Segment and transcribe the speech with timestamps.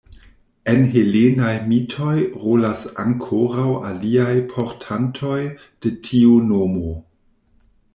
[0.71, 2.15] En helenaj mitoj
[2.45, 7.01] rolas ankoraŭ aliaj portantoj de tiu nomo.